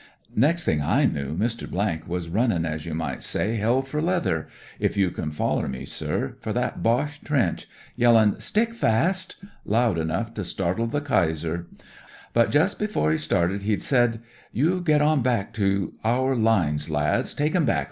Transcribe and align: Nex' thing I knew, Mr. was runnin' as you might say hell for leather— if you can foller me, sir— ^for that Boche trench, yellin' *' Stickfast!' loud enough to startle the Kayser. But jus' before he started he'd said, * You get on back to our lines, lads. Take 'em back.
Nex' 0.35 0.65
thing 0.65 0.81
I 0.81 1.05
knew, 1.05 1.37
Mr. 1.37 1.69
was 2.07 2.27
runnin' 2.27 2.65
as 2.65 2.87
you 2.87 2.95
might 2.95 3.21
say 3.21 3.57
hell 3.57 3.83
for 3.83 4.01
leather— 4.01 4.47
if 4.79 4.97
you 4.97 5.11
can 5.11 5.29
foller 5.29 5.67
me, 5.67 5.85
sir— 5.85 6.33
^for 6.43 6.51
that 6.55 6.81
Boche 6.81 7.21
trench, 7.23 7.67
yellin' 7.95 8.33
*' 8.35 8.37
Stickfast!' 8.41 9.35
loud 9.77 9.99
enough 9.99 10.33
to 10.33 10.43
startle 10.43 10.87
the 10.87 11.01
Kayser. 11.01 11.67
But 12.33 12.49
jus' 12.49 12.73
before 12.73 13.11
he 13.11 13.19
started 13.19 13.61
he'd 13.61 13.83
said, 13.83 14.21
* 14.37 14.51
You 14.61 14.81
get 14.83 15.03
on 15.03 15.21
back 15.21 15.53
to 15.53 15.93
our 16.03 16.35
lines, 16.35 16.89
lads. 16.89 17.35
Take 17.35 17.53
'em 17.55 17.65
back. 17.65 17.79